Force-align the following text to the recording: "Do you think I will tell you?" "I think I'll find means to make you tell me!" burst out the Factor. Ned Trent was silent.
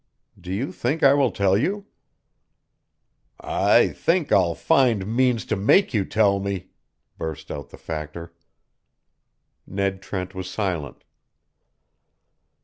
"Do 0.39 0.51
you 0.51 0.71
think 0.71 1.03
I 1.03 1.13
will 1.13 1.29
tell 1.29 1.55
you?" 1.55 1.85
"I 3.39 3.89
think 3.89 4.31
I'll 4.31 4.55
find 4.55 5.05
means 5.05 5.45
to 5.45 5.55
make 5.55 5.93
you 5.93 6.05
tell 6.05 6.39
me!" 6.39 6.69
burst 7.19 7.51
out 7.51 7.69
the 7.69 7.77
Factor. 7.77 8.33
Ned 9.67 10.01
Trent 10.01 10.33
was 10.33 10.49
silent. 10.49 11.03